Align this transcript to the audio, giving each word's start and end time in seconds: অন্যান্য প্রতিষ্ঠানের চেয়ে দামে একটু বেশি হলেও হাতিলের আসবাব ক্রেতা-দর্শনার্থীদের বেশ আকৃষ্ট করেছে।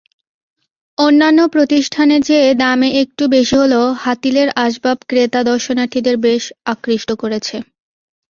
অন্যান্য 0.97 1.39
প্রতিষ্ঠানের 1.47 2.21
চেয়ে 2.23 2.49
দামে 2.53 2.89
একটু 3.03 3.23
বেশি 3.27 3.55
হলেও 3.57 3.85
হাতিলের 4.03 4.49
আসবাব 4.57 4.97
ক্রেতা-দর্শনার্থীদের 5.07 6.15
বেশ 6.17 6.43
আকৃষ্ট 6.65 7.09
করেছে। 7.13 7.55